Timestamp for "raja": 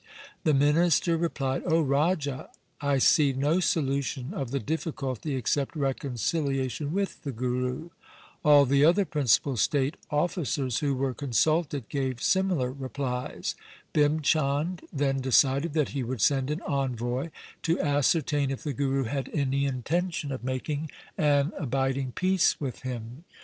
1.79-2.49